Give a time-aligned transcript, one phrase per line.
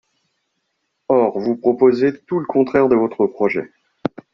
[1.09, 3.69] Or vous proposez tout le contraire dans votre projet.